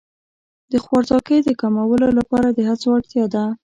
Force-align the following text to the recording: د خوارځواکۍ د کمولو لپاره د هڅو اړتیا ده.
د 0.71 0.73
خوارځواکۍ 0.83 1.39
د 1.43 1.49
کمولو 1.61 2.07
لپاره 2.19 2.47
د 2.51 2.59
هڅو 2.69 2.89
اړتیا 2.97 3.25
ده. 3.33 3.43